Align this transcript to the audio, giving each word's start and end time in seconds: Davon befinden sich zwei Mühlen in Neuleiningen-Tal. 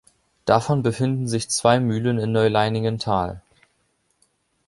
Davon 0.45 0.81
befinden 0.81 1.27
sich 1.27 1.51
zwei 1.51 1.79
Mühlen 1.79 2.17
in 2.17 2.31
Neuleiningen-Tal. 2.31 3.43